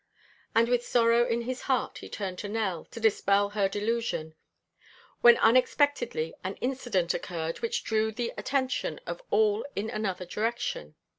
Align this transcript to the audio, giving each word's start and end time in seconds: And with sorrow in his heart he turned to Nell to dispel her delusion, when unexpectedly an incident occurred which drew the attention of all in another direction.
And 0.55 0.67
with 0.67 0.83
sorrow 0.83 1.27
in 1.27 1.41
his 1.43 1.61
heart 1.69 1.99
he 1.99 2.09
turned 2.09 2.39
to 2.39 2.49
Nell 2.49 2.85
to 2.85 2.99
dispel 2.99 3.49
her 3.51 3.69
delusion, 3.69 4.33
when 5.21 5.37
unexpectedly 5.37 6.33
an 6.43 6.55
incident 6.55 7.13
occurred 7.13 7.59
which 7.59 7.83
drew 7.83 8.11
the 8.11 8.33
attention 8.35 8.99
of 9.05 9.21
all 9.29 9.63
in 9.75 9.91
another 9.91 10.25
direction. 10.25 10.95